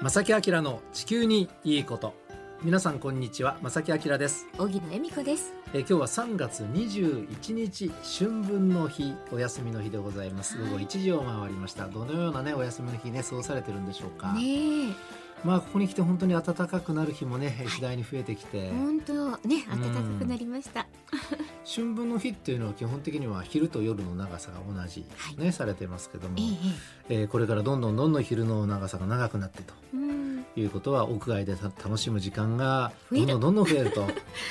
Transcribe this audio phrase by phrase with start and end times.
[0.00, 2.14] 正木明の地球にいいこと。
[2.62, 3.58] 皆さんこんにちは。
[3.62, 4.46] 正木明です。
[4.56, 5.52] 荻野恵美子です。
[5.74, 7.90] え今日は3月21日
[8.20, 10.56] 春分の日お休みの日でございます。
[10.56, 11.88] 午後1時を回りました。
[11.88, 14.32] どのようなねお休みの日ね過ごされてるんでしょうか？
[14.34, 14.94] ね
[15.42, 19.30] まあここに来て本当に暖かくなる日もね次第に増えてきて、え本当。
[19.48, 20.86] ね暖かくなりました、
[21.68, 25.06] 春分の日っていうのは基本的には昼と夜の長さが同じね、
[25.42, 25.52] はい。
[25.52, 26.42] されてますけども、え
[27.10, 34.06] ええーこれからどんどんどんどん昼の長さが長くなってとうんいうことは屋外でた楽しむ時間がどんどんどんどん増えると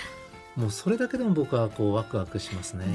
[0.55, 2.85] もうそれだけでも僕はこうワクワクしますね。
[2.85, 2.93] ね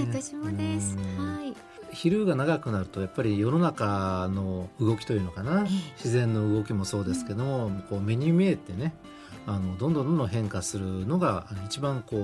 [0.00, 0.96] え私もです。
[0.96, 1.36] うん。
[1.36, 1.54] はい。
[1.90, 5.92] 昼が長くなるとやっぱり世の中の動きというのかなええ。
[5.96, 8.94] 自然の動きもそうですけども、こう目に見えてね
[9.46, 12.16] あのどんどんどんどん変化するのが一番こ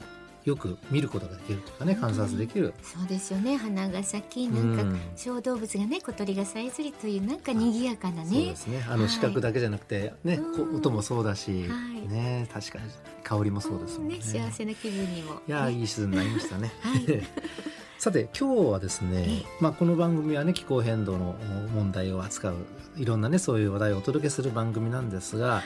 [0.00, 2.74] うよく見ることができるというかね観察できる。
[2.82, 3.56] そうですよね。
[3.56, 4.76] 花が咲きなうん。
[4.76, 8.30] か小動物がね小鳥がさえずりというなんか賑やかなね。
[8.30, 8.84] そうですね。
[8.88, 9.08] あのはい。
[9.08, 10.76] 視覚だけじゃなくてね、こうん。
[10.76, 12.08] 音もそうだし、はい。
[12.08, 12.84] ね確かに
[13.22, 14.18] 香りもそうですもんね。
[14.18, 14.22] ん。
[14.22, 15.40] 幸せな気分にも。
[15.46, 16.72] いやいいシーズンになりましたね。
[16.82, 17.04] はい。
[17.98, 21.36] さて今日はですねええ、まあ、この番組はね気候変動の
[21.72, 22.56] 問題を扱う
[22.96, 25.62] いろんなねそういう話題をお届けする番組なんですが、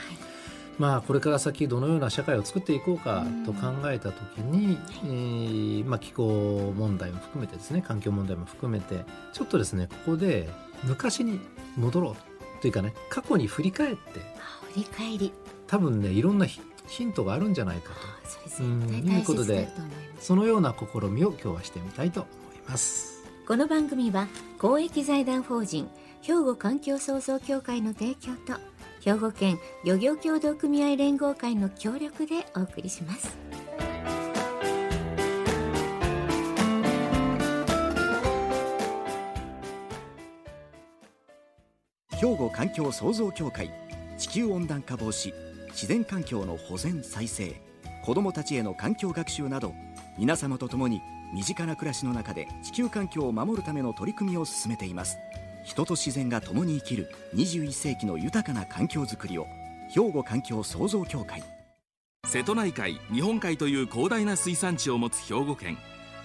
[0.77, 10.49] まあ、これから先どのような社会を作っていこうかと考えた時に、えーまあ、気候問題も含めてですね環境問題も含めてちょっとですねここで
[10.83, 11.39] 昔に
[11.77, 15.33] 戻ろうというかね過去に振り返ってあ振り返り。
[15.67, 18.63] 多分ねいろんなヒヒントがあるんじゃないかと。
[18.63, 19.69] いうことで
[20.19, 23.23] そのような試みを今日はしてみたいと思います。
[23.47, 24.27] この番組は
[24.59, 25.89] 公益財団法人
[26.21, 28.59] 兵庫環境創造協会の提供と
[29.01, 33.37] 兵庫県漁業協同組合連合会の協力でお送りします。
[42.19, 43.69] 兵庫環境創造協会
[44.17, 45.31] 地球温暖化防止
[45.69, 47.61] 自然環境の保全再生
[48.03, 49.73] 子どもたちへの環境学習など
[50.17, 50.99] 皆様と共に
[51.31, 55.19] 身近な暮らしの中で地球環境を守るための取り組みを進めています。
[55.67, 59.47] 人と自然が共に生きる21世紀の豊かな環境づくりを
[59.93, 61.43] 兵庫環境創造協会。
[62.25, 65.77] 瀬戸内海日本海という広大な水産地を持つ兵庫県。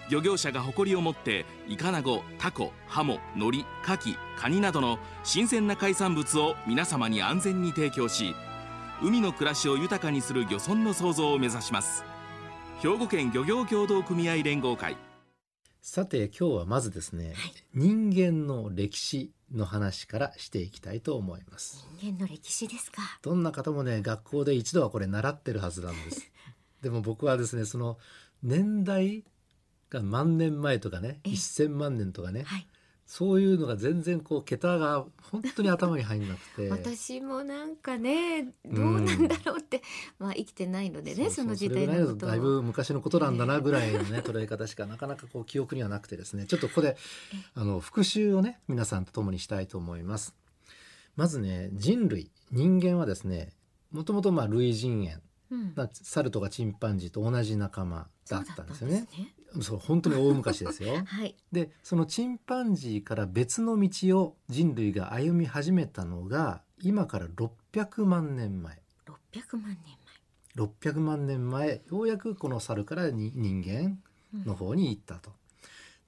[0.09, 8.35] 漁業者が誇りを持ってイカナゴタコハモノリカキカニなどの新鮮な海産物を皆様に安全に提供し
[9.01, 12.05] 海の暮らしを豊かにする漁村の創造を目指します。
[12.81, 14.97] 兵庫県漁業協同組合連合会。
[15.85, 17.35] さて今日はまずですね、
[17.75, 21.85] 人間の歴史の話からしていきたいと思います。
[22.01, 23.03] 人間の歴史ですか。
[23.21, 26.31] どんな方もね学校で一度はこれ習ってるはずなんです。
[26.83, 27.99] でも僕はですねその
[28.45, 29.25] 年代
[29.91, 31.33] が万年前とかねええ。
[31.33, 32.67] 1000万年とかねはい
[33.07, 36.71] そういうのが全然こう桁が本当に頭に入んなくて。
[36.71, 39.83] 私もなんかねどうなんだろうって、
[40.19, 46.47] まあ生きてないのでねその時代のことだとだいぶ昔のことなんだなぐらいのね捉え方しかなかなかこう記憶にはなくてですね。
[46.47, 46.97] ちょっとここで
[47.55, 50.35] あの復習をね皆さんと共にしたいと思います。
[51.17, 53.51] まずね人類人間はですね
[53.91, 55.21] もともとまあ類人猿。
[55.51, 55.73] うん。
[55.77, 58.95] まあ猿とかチンパンジーと同じ仲間だったんですよね。
[58.97, 69.97] そうだったんそう本当に大昔ですよ はいでそのチンパンジーから別の道を人類が歩み始めたのが今から600万年前600万年
[70.57, 73.99] 600万年前ようやくこの猿からに人間
[74.33, 75.33] 前の方に行ったと。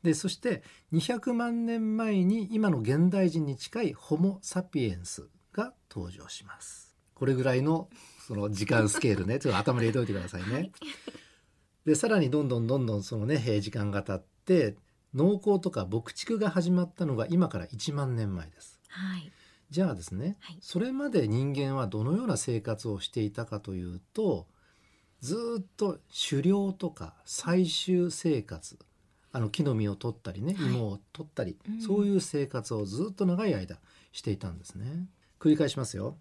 [0.03, 0.63] でそして
[0.93, 6.95] 200万年前に今の現代人に近いホモ・サピエンスが登場します。
[7.15, 7.89] これぐらいの
[8.27, 10.53] その時間スケールねちょっと頭に入れておいてくださいね。
[10.53, 10.73] はい
[11.85, 14.77] でさらにどんどんどんどんそのねえー時間が経って
[15.15, 18.81] 農耕とか牧畜が始まったのが今から1万年前です。
[18.89, 19.31] はい
[19.71, 24.47] じゃあですね、はいそれまで人間はどのような生活をしていたかというと
[25.21, 25.99] ずーっと
[26.31, 28.79] 狩猟とか採集生活
[29.33, 33.79] あの木の実を取ったりねはい芋を取ったり、うんそういう生活をずっと長い間
[34.13, 35.09] していたんですね。
[35.41, 36.17] 繰り返しますよ。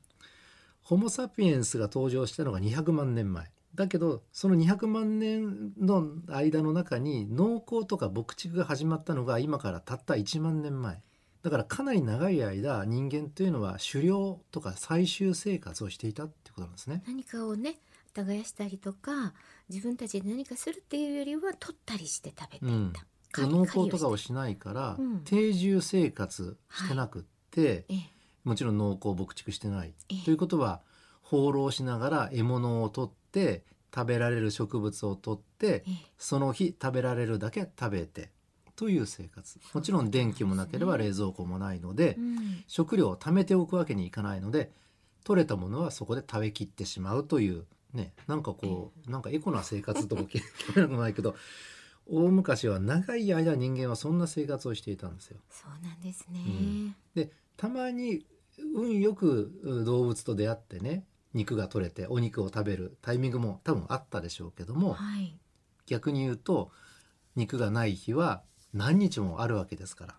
[0.81, 11.01] ホモ・サピエンスが登場したのが200万年前だけどその200万年の間の中に農耕とか牧畜が始まったのが今からたった1万年前。
[11.41, 17.03] だからかなり長い間人間というのは狩猟とか採集生活をしていたってことなんですね。
[17.05, 17.75] 何かをね
[18.13, 19.33] 耕したりとか
[19.69, 22.93] 自分たちで何かするっていうよりは取ったりして食べていうん。
[22.93, 25.23] た、農耕とかをししないから、うん。
[25.23, 27.95] 定住生活してなくって、ええ。
[28.43, 30.25] もちろん農耕牧畜してない、ええ。
[30.25, 30.81] ということは
[31.23, 33.22] 放浪しながら獲物を取って
[33.93, 35.93] 食べられる植物を取ってええ。
[36.17, 38.31] その日食べられるだけ食べて
[38.75, 39.59] という生活。
[39.73, 42.63] もちろん電気もなければ冷蔵庫もないので、うん。
[42.67, 44.71] 食料を貯めておくわけにいかないので
[45.23, 51.35] 取れたものはそこで食べきってしまうというねなんかこうなんかエコな生活とも聞こえなくもないけど
[52.09, 55.37] 大昔は長い間人間はそんな生活をしていたんですよ。
[55.49, 56.95] そうなんですね、うん。
[57.15, 58.25] でたまに
[58.75, 65.37] 運よくう動物と出会ってね肉が取れてお肉を食べるタイミングも多分あったでしょうけどもはい。
[65.85, 66.71] 逆に言うと
[67.35, 68.41] 肉がない日は
[68.73, 70.15] 何日もあるわけですから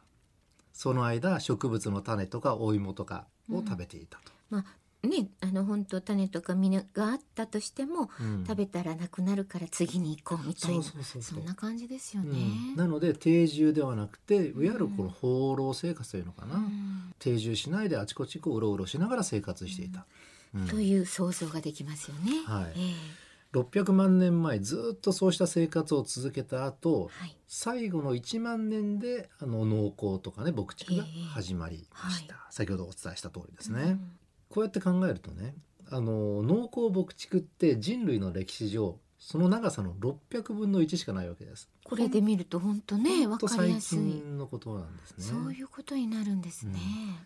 [0.72, 4.32] その間植物の種とかお芋とかを食べていたと。
[4.50, 8.44] まあねあの本当種とか実があったとしても、うん。
[8.46, 12.76] 食べたらなくなるから次に行こうみたいなそんな感じですよね、うん。
[12.76, 17.14] なので定住ではなくていわゆるこの放浪生活というのかな、うん。
[17.18, 20.06] 定住しないであちこちこううろうろしながら生活していた。
[20.54, 20.68] うん。
[20.68, 22.44] という想像ができますよね。
[22.46, 22.72] はい。
[22.76, 23.24] ええ。
[23.58, 27.36] 600万年前ずっとそうした生活を続けた後はい。
[27.46, 34.12] 最後の1万年であの農耕とかね牧畜が始まりました、え先ほどお伝えした通りですね、うん。
[34.48, 35.54] こうやって考えるとね
[35.90, 43.98] あの農耕牧畜って人類の歴史上その長さの600分の1しかないわけですこれで見ると本当ねわほんと最かりやすい。
[43.98, 46.78] 近のことなんですねそういうことになるんですね。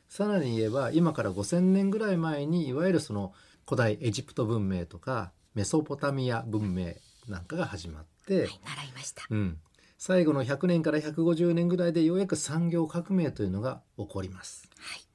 [0.08, 3.32] さらに言えば今から5,000年ぐらい前にいわゆるその
[3.66, 6.94] 古代エジプト文明とかメソポタミア文明
[7.26, 9.24] なんかが始まって、はい、習いました。
[9.28, 9.58] うん、
[9.98, 14.70] 最後の100年から150年ぐらいでようやく産業革命というのが起こります。
[14.78, 15.07] はい。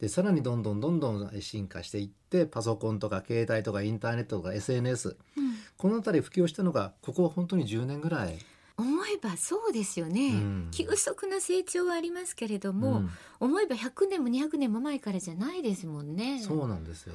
[0.00, 5.54] でさらにどんどんどんどん進化していってパソコンとか携帯とかインターネットとか SNS うん。
[5.76, 8.38] この辺り普及したのがここ本当に10年ぐらい。
[8.76, 10.68] 思えばそうですよね、うん。
[10.70, 13.10] 急速な成長はありますけれども、うん。
[13.40, 16.40] 思えば100年も200年も前からじゃないですもんね。
[16.40, 17.14] そうなんですよ。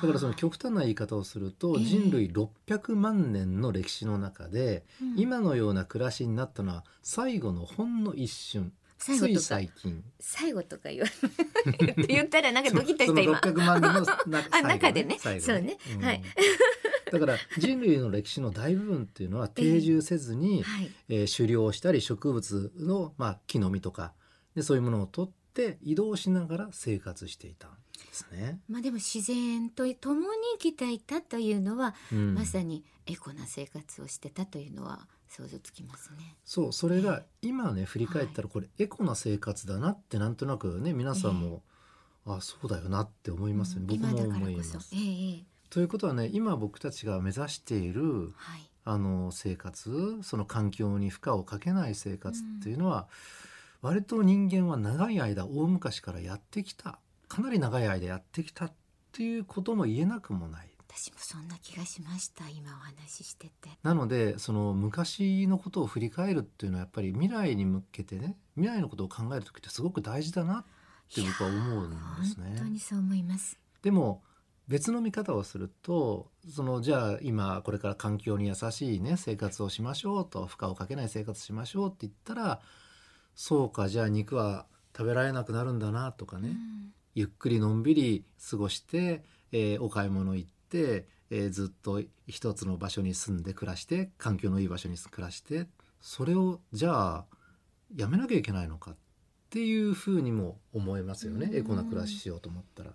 [0.00, 1.84] だからその極端な言い方をするとええ。
[1.84, 5.20] 人類600万年の歴史の中でうん。
[5.20, 8.72] 今のような暮らしになったのは最後のほんの一瞬
[9.04, 9.40] 最後とか。
[9.40, 10.04] 最近。
[10.18, 11.06] 最後とか言わ
[12.08, 13.38] 言ったらなんかドキッとした今。
[13.38, 15.18] その600万年のな 最後中でね。
[15.20, 15.76] 最後そうね。
[16.00, 16.22] はい。
[17.12, 20.90] だから人類の歴史の大部分っていうのは定住せずに、はい。
[21.08, 24.14] えー狩猟したり植物の、まあ、木の実とか。
[24.54, 27.78] でそういうものを取って移動しながら生活していたんで
[28.12, 28.60] すね。
[28.68, 30.26] まあでも自然と共に
[30.58, 32.34] 生きていたというのは、うん。
[32.34, 36.36] まさにエコな生活をしてたというのは想像つきますね。
[36.44, 41.62] そうそれが今ね振り返ったらこれエコな生活だなってなんとなくね皆さんも、
[42.24, 44.90] あそうだよなって思いますよね、僕も思います。。
[45.70, 48.70] ということはね今僕たちが目指しているはい。
[48.86, 53.08] あの生活その環境に負荷をかけない生活っていうのは、
[53.80, 56.98] 割と人間は長い間大昔からやってきた
[57.28, 58.72] かなり長い間やってきたっ
[59.12, 60.73] ていうことも言えなくもない。
[60.96, 62.44] 私もそんな気がしました。
[62.48, 63.70] 今お話ししてて。
[63.82, 70.64] なのでその昔のことを振り返るっていうのはやっぱり未来に向けてね未来のことを考える時ってすごく大事だなっ
[71.12, 71.96] て僕は思うんで
[72.26, 72.70] す本当ね。
[72.70, 73.58] にそう思います。
[73.82, 74.22] でも
[74.68, 82.60] 別の見方をするとそのじゃあ今これから環境に優しいね生活をしましょうと負荷をかけない生活しましょうって言ったら
[83.34, 90.54] そうかじゃあ肉は食べられなくなるんだなとかね、うんゆっくりのんびり過ごして、えーお買い物行って、
[91.30, 95.66] えーずっと一つの場所に住んで暮らして環境のいい場所に暮らして
[96.00, 97.24] それをじゃあ
[97.96, 98.92] やめなきゃいけないのか？
[98.92, 98.96] っ
[99.50, 101.56] ていうふうにも思いますよね、うん。
[101.56, 102.90] エコな暮らししようと思ったら。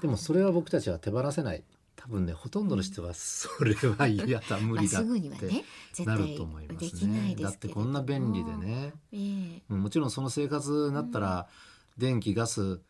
[0.00, 1.64] でもそれは僕たちは手放せない。
[1.96, 5.16] 多分ねほとんどの人はそれは嫌だ無理だって
[6.04, 7.34] な対ると思いまですね。
[7.40, 8.92] だってこんな便利でね。
[9.68, 11.48] もちろんその生活になったら、
[11.96, 12.80] 電気ガス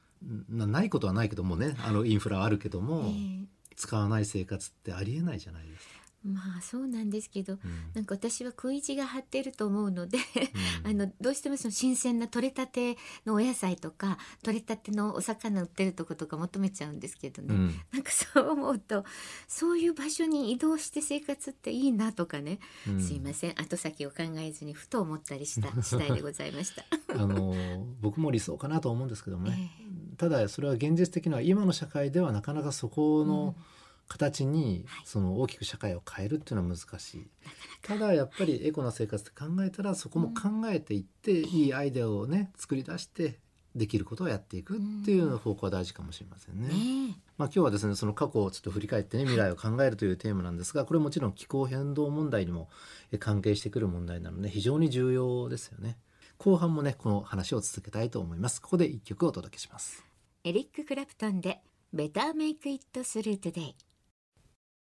[0.48, 1.76] なないことはないけどもね。
[1.86, 5.94] あのインフラはあるけども、え使わない生活ってありえないじゃないですか。
[6.00, 7.60] えまあそうなんですけどうん。
[7.94, 10.18] なんか私は食い地が張っていると思うので、
[10.84, 10.90] うん。
[11.04, 17.74] あのどうしてもその新鮮な取れたてのお野菜とか取れたてのお魚売ってるとことか求めちゃうんですけどね、うん。
[17.92, 19.04] なんかそう思うと
[19.46, 23.00] そういう場所に移動して生活っていいなとかね、うん。
[23.00, 23.60] すいません。
[23.60, 26.84] 後先を考えずにふと思ったりした次第でございました。
[27.14, 27.54] あの
[28.00, 29.84] 僕も理想かなと思うんですけどもね、え
[30.16, 33.54] ただそれは現実的には今の社会ではなかなかそこの
[34.08, 35.06] 形にはい。
[35.06, 37.26] その大きく社会を変えるっていうのは難しい。
[37.82, 43.38] ただやっぱりエコな生活って考えたらそこも考えていって、いいアイデアをね作り出して
[43.74, 46.68] できることをやっていくっていう方向は大事かもしれませんね。
[46.68, 46.74] ね
[47.36, 52.68] まあ、今日はですねその過去をちょっと振り返ってね未来を考えるというテーマなんですがこれもちろん気候変動問題にも
[53.10, 55.98] え関係してくる問題なので非常に重要ですよね。
[56.38, 58.60] 後半もねこの話を続けたいと思います。
[58.60, 60.04] ここで一曲お届けします。
[60.44, 61.62] エリック・クラプトンで
[61.94, 63.74] 「Better Make It Through Today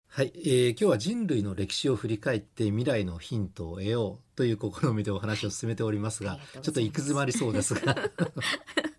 [0.06, 7.96] はい、えー今日は人類の歴史を振り返って未来のヒントを得ようという試みでお話を進めておりますがありがとうございますちょっと行く詰まりそうですが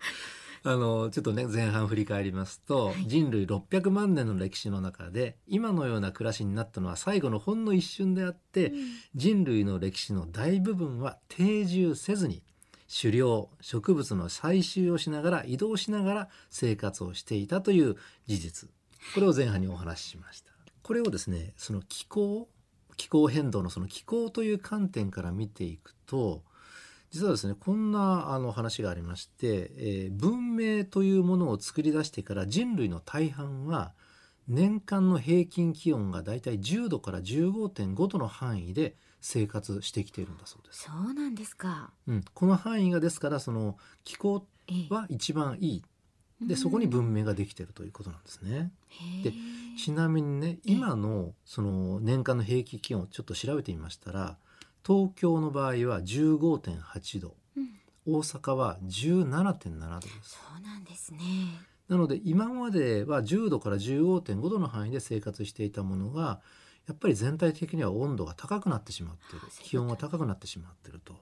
[0.63, 3.07] あのちょっとね前半振り返りますと、はい。
[3.07, 8.75] 人類600万年の歴史の中で今のような暮らしになったのは最後のほんの一瞬であって、うん。
[9.15, 12.43] 人類の歴史の大部分は定住せずに
[13.01, 17.95] 狩猟植物の採集をしながら移動しながら生活をしていたという
[18.27, 18.69] 事実。
[19.15, 20.51] これを前半にお話ししました。
[20.83, 22.49] これをですねその気候
[22.97, 26.43] 気候変動のその気候という観点から見ていくと
[27.11, 33.93] 実はですねこんなあの話がありまして、えー文明というものを作り出してから人類の大半は
[34.47, 40.83] 年間の平均気温がだいたい10度から15.5度の範囲で生活してきているんだそうです。
[40.83, 41.91] そうなんですか。
[42.07, 45.83] うん、この範囲がですからその気候ええは一番いい
[46.47, 48.71] でそこに文明ができているということなんですね。
[49.23, 49.31] で
[49.77, 54.37] ちなみにね今のその年間の平均気温をちょっと調べてみましたら
[54.85, 57.69] 東京の場合は15.8度うん
[58.05, 61.19] 大阪は17.7度ですそうなんですね。
[61.87, 66.39] なので今までは10度から15.5度の範囲で生活していたものが
[66.87, 71.13] やっぱり全体的には温度が高くなってしまっている気温が高くなってしまっていると。
[71.13, 71.19] ね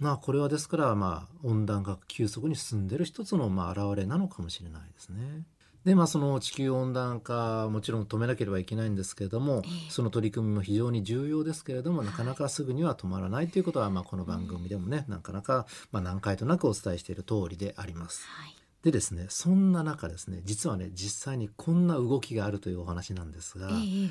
[0.00, 5.44] まあこれはですからまあ温暖化が急速に進んでいる一つのまあ表れなのかもしれないですね。
[5.86, 18.26] でまあその地球温暖化もちろん止めなければいけないんですけれども、ええその取り組みも非常に重要ですけれどもなかなかすぐには止まらないということはまあこの番組でもね、なかなかまあ何回となくお伝えしている通りであります。
[18.26, 18.56] はい。
[18.82, 24.10] でですねそんな中ですね実はね実際にこんな動きがあるというお話なんですが、ええ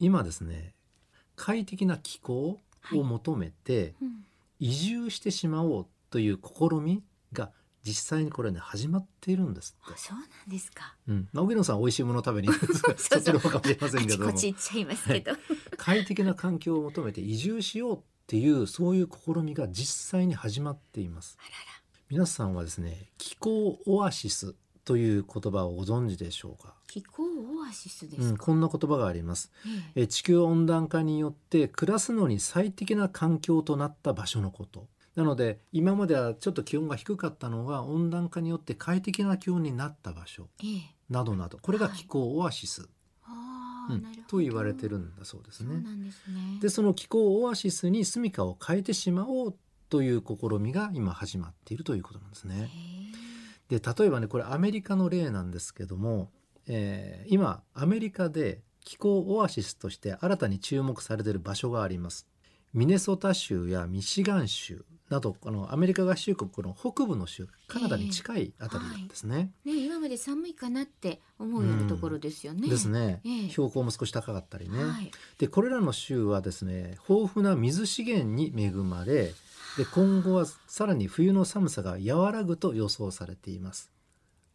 [0.00, 0.74] 今ですね
[1.34, 2.60] 快適な気候
[2.92, 4.24] を求めて、うん
[4.60, 7.52] 移住してしまおうという試みが
[7.84, 9.76] 実際にこれね始まっているんです。
[9.82, 10.94] あそうなんですか。
[11.08, 12.48] うん、まあ、荻野さん美味しいものを食べに
[12.98, 15.32] そっちの方かもしれませんあけどもちこち行っちゃいますけど。
[15.76, 21.54] 快適な環境を求めて移住しようっていうそういう試みが実際に始まっていますあらら。
[22.10, 24.54] 皆さんはですね気候オアシス
[24.84, 28.44] という言葉をご存知でしょうか、気候オアシスでうん、すか。
[28.44, 29.50] こんな言葉があります
[29.94, 34.86] えええ地球温暖化によって暮らすのに最適な環境となった場所のこと
[35.18, 42.88] なので今まではちょっと気温が低かったのが温暖化によって快適な気温になった場所ええなどなどこれが気候オアシス、うん
[43.24, 44.22] ああなるほど。
[44.28, 45.74] と言われてるんだそうですね。
[46.04, 46.60] ですね。
[46.60, 49.56] でその気候オアシスに住処を変えてしまおう
[49.88, 52.70] という試みが今始まっているということなんですへね。
[53.70, 56.30] えで例えばねこれアメリカの例なんですけども、
[56.68, 62.28] えー今アメリカで気候オアシスとして新たに注目されている場所があります。
[62.72, 69.52] ミネソタ州やミシガン州などこのアメリカ合衆国の北部の州カナダに近いあたりなんですね。
[69.64, 72.68] ね今まで寒いかなって思うようなところですよね。
[72.68, 74.82] ですね、ええ標高も少し高かったりね。
[74.82, 75.10] はい。
[75.38, 79.32] でこれらの州はですね豊富な水資源に恵まれ
[79.78, 83.92] で今後はさらに冬の寒さが和らぐと予想されています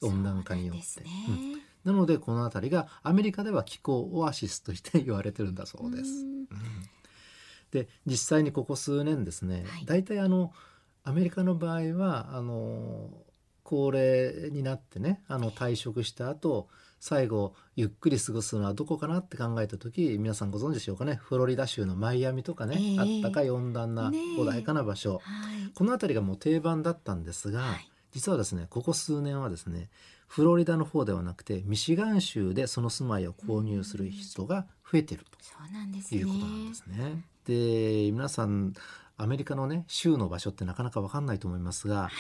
[0.02, 1.62] 温暖化によってなんですうんね。
[1.84, 6.24] なのでこの辺りがアメリカでは気候オアシスとして言われてるんだそうです。
[6.24, 6.48] んうん
[7.74, 10.54] で実際にここ数年ですね、はい大体あの
[11.06, 13.10] アメリカの場合はあの
[13.64, 16.70] 高齢になってねあの退職した後
[17.02, 25.22] 最後ゆっくり過ごすのはどこかなって考えた時皆さんご存知でしょうかねフロリダ州のマイアミとかね、ええあったかい温暖な穏やかな場所、はい。
[25.74, 29.90] この辺りがもう定番だったんですが、はい実はですねここ数年はですね
[30.28, 35.38] フロリダの方ではなくてミシガン州でその住まいを購入する人が増えてると。
[36.16, 37.26] いうことなんですね。
[37.46, 38.74] で皆さん
[39.18, 42.12] アメリカのね州の場所ってなかなか分かんないと思いますが、はい。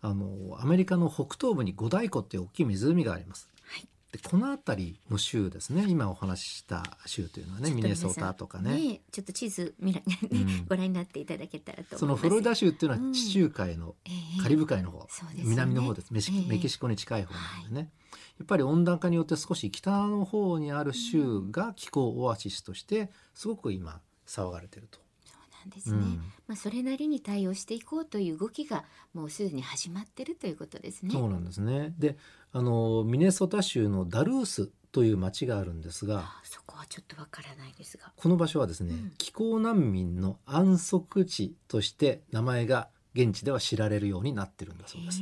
[0.00, 3.48] あのアメリカの北東部に五大湖っていう大きい湖があります。
[3.66, 3.88] はい。
[4.12, 8.70] でこの辺りの州ですね今お話しした州というのはねミネソタとかね。
[8.74, 10.66] ねちょっと地図見ら、ねうん。
[10.68, 12.00] ご覧になっていただけたらと思います。
[12.00, 13.08] そのフロリダ州っていうのうん。
[13.08, 14.42] は地中海のええ。
[14.42, 15.50] カリブ海の方、そうですよね。
[15.50, 16.12] 南の方です。
[16.12, 16.48] メシええ。
[16.48, 17.90] メキシコに近い方なのでね、
[18.38, 24.98] やっぱり温暖化によって少し北の方にある州が気候オアシスとしてすごく今騒がれてると。
[25.24, 25.98] そうなんですね。
[25.98, 31.12] うんまあそれなりに対応していこうという動きがもうすでに始まってるということですね。
[31.12, 31.94] そうなんですね。
[31.98, 32.18] で、
[32.52, 38.12] あのミネソタ州のダルースという町があるんですが、あそこはちょっとわからないですが。
[38.14, 45.20] この場所はですね、うん気候難民の安息地として名前が現地では知られるようになってるんだそうです。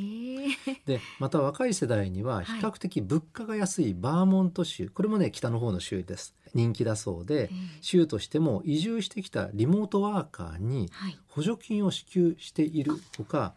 [0.87, 6.35] で、また若い世代にははい比較的物価が安いバーモント州、これもね北の方の州です。
[6.55, 11.19] 人気だそうで、ええ州としても移住してきたリモートワーカーにはい。
[11.29, 13.55] 補助金を支給しているほか、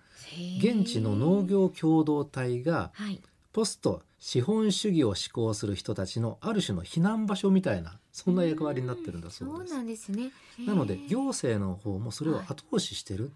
[0.58, 3.22] 現地の農業共同体がはい。
[3.54, 9.70] ポスト資本主義を志向する人たちのある種の避難場所みたいなそんな役割になってるんだそうです。
[9.70, 10.32] そうなんですね。
[10.66, 13.32] なので行政の方もそれを後押ししてる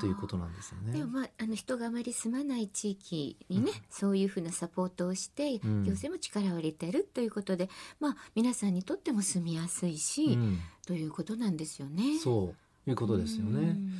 [0.00, 0.92] ということなんですよね。
[0.92, 7.68] でもまああの人があまり住まない地域にね、うんそういうふうなサポートをして、うん行政も力を入れてるということで、
[8.00, 12.18] まあ皆さんにとっても住みやすいし、うん、ということなんですよね。
[12.18, 12.54] そ
[12.86, 13.60] ういうことですよね。
[13.60, 13.92] うん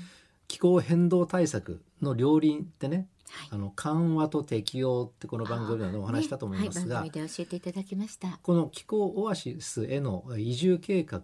[0.49, 8.39] 気候変動対策の両輪ってね、はいあの緩和と適用ってこの番組でもお話ししたと思いますが、ねはい、番組で教えていただきました。
[8.43, 11.23] この気候オアシスへの移住計画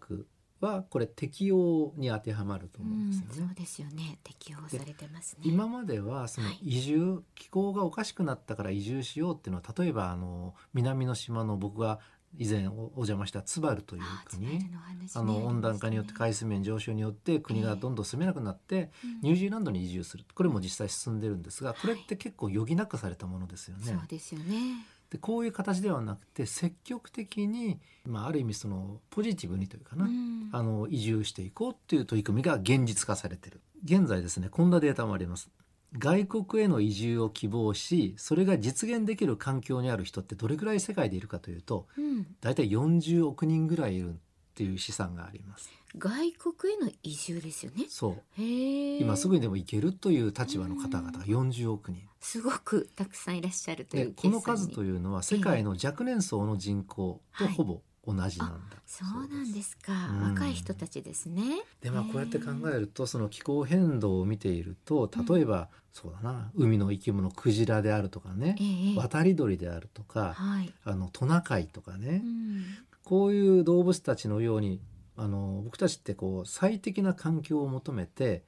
[0.61, 3.35] はこれ適用に当てはまるとう思うんんですよね。
[3.47, 4.19] そうですよね。
[4.25, 5.41] 適用されてますね。
[5.45, 12.01] 今まではそのはい移住、気候がおかしくなったから移住しようっていうのは例えばあの南の島の僕が
[12.37, 14.71] 以前おお邪魔したツバルという国
[15.15, 18.91] あの温暖化によって海水面上昇によって国がどんどん住めなくなって
[19.23, 23.93] ニュージーランドに移住するこれも実際進んでるんですがこれって結構余儀なくされたものですよね。
[23.93, 24.85] うんそうですよね。
[25.11, 30.51] でこういう形ではなくて積極的に、まあ、ある意味そのポジティブにというかな、うん。
[30.53, 33.61] あの移住していこうっていう取り組みが現実化されてる。
[33.85, 35.51] 現在ですねこんなデータもあります。
[35.99, 42.27] 外国への移住を希望しそれが実現できる環境にある人ってどれくらい世界でいるかというとうん。
[42.43, 44.15] 大体40億人ぐらいいるっ
[44.55, 47.87] ていう試算があります外国への移住ですよね。
[47.89, 48.41] そう。
[48.41, 52.03] 今すぐにでも行けるという立場の方々が40億人。
[52.21, 57.55] すごくたくさんいらっしゃるといでうこの数というのは世界の若年層の人口とはい。
[57.55, 59.93] ほぼ同じなんだ、そうなんですか。
[59.93, 61.43] うん若い人たちですね。
[61.83, 68.97] でまあこうやって考えるとその気候変動を見ていると例えば、そうだな海の生き物クジラであるとかねええ。
[68.97, 70.73] 渡り鳥であるとかはい。
[70.85, 72.65] あのトナカイとかね、うん。
[73.05, 74.81] こういう動物たちのように
[75.19, 78.45] あの僕たちってこう最適な環境を求めて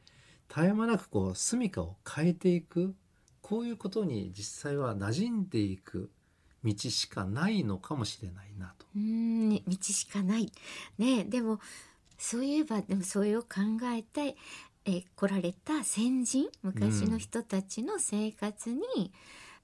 [0.49, 2.95] 絶え間なくこう住処を変えていく
[3.43, 6.11] こういうことに実際は馴染んでいく
[6.63, 8.87] 道しかないのかもしれないなと。
[8.95, 10.53] うんね道しかない。
[10.99, 11.59] ねでも
[12.19, 13.49] そういえばでもそれを考
[13.95, 14.37] えて
[14.85, 19.13] え来られた先人昔の人たちの生活に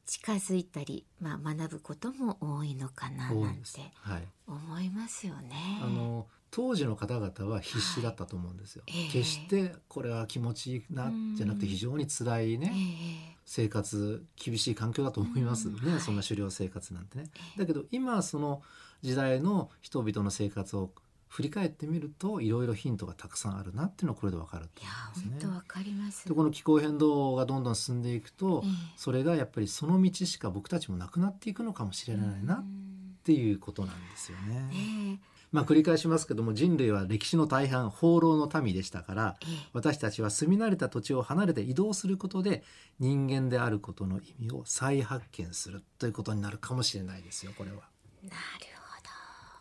[0.06, 5.80] 近づいたり、まあ学ぶことも多いのかななんてはい思いますよね。
[5.82, 8.82] あの当時の方々は必死だったと思うんですよ。
[8.88, 17.24] はいええ決してこれは気持ちいいなうんじゃなくて非常に辛いえね、え生活厳しい環境だと思いますね、うんはいそんな狩猟生活なんてね。
[17.36, 18.62] ええだけど今その
[19.02, 20.92] 時代の人々の生活を
[21.28, 25.38] 振り返ってみるといろいろヒントがたくさんあるなっていうのはこれでわかるといや思いますね。
[25.42, 26.26] 本当わかります。
[26.26, 34.54] でこの気候変動がどんどん進んでいくと、ええそれがやっぱりその道しか僕たちもなくなっていくのかもしれないなっうんていうことなんですよね。
[34.72, 35.20] ね
[35.52, 39.36] まあ繰り返しますけども人類は歴史の大半放浪の民でしたから
[39.72, 42.62] 私たちは住み慣れた土地を離れて移動することで
[42.98, 47.76] 人間であることの意味を再発見するということになるかもしれないですよこれは。
[48.22, 48.30] な
[48.60, 48.76] る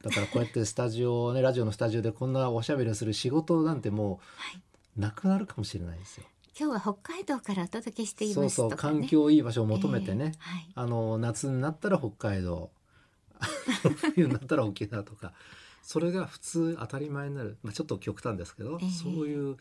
[0.05, 4.61] だからこうやってスタジオねラジオのスタジオでこんなおしゃべりをする仕事なんてもはい、
[4.97, 6.25] うなくなるかもしれないですよ。
[6.57, 8.99] 今日は北海道からお届けしていそうそうますとかね。
[8.99, 10.69] 環境いい場所を求めてね、ええはい。
[10.75, 12.69] あの夏になったら北海道
[14.13, 15.33] 冬になったら沖縄とか
[15.85, 19.55] それが普通当たり前になる、まあ、ちょっと極端ですけど、ええそういう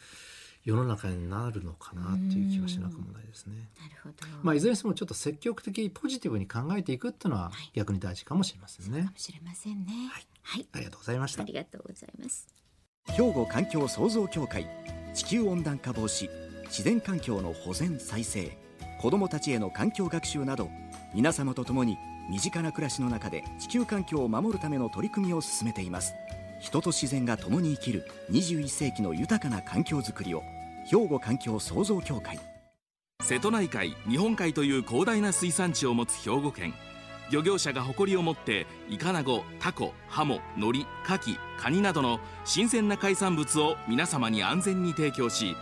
[0.64, 3.68] 世の中になるのかなっていう気はしなくもないですね。
[3.78, 4.14] なるほど。
[4.42, 9.10] まあ、いずれにしてもちょっと積極的ポジティブに考えていくっていうのははい逆に大事かもしれませんねか。
[9.10, 9.92] もしれませんね。
[10.10, 11.52] はいはい、ありがとうございましたあり。
[11.52, 12.46] がとうございます。
[13.08, 14.66] 兵庫環境創造協会
[15.12, 16.30] 地球温暖化防止
[16.68, 18.56] 自然環境の保全再生
[19.02, 20.70] 子どもたちへの環境学習など
[21.14, 26.14] 皆様と共に身近な暮らしの中で地球環境を守るための取り組みを進めています。
[26.60, 30.42] 人と自然が共に生きる21世紀の豊かな環境づくりを
[30.90, 32.38] 兵庫環境創造協会。
[33.22, 36.74] 瀬戸内海日本海という広大な水産地を持つ兵庫県。
[37.30, 45.56] 漁業者が誇りを持ってイカナゴタコハモノリカキカニなどの新鮮な海産物を皆様に安全に提供し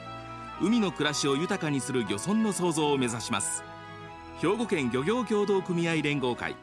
[0.60, 3.62] 海の暮らしを豊かにする漁村の創造を目指します。
[4.42, 6.56] 兵庫県漁業協同組合連合会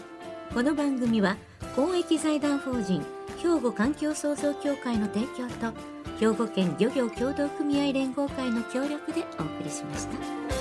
[0.51, 1.37] この番組は
[1.75, 3.05] 公益財団法人
[3.37, 5.77] 兵庫環境創造協会の提供と
[6.19, 10.54] 兵庫県漁業協同組合連合会の協力でお送りしました。